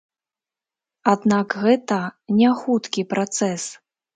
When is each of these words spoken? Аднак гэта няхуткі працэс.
Аднак 1.13 1.47
гэта 1.65 1.99
няхуткі 2.41 3.01
працэс. 3.13 3.63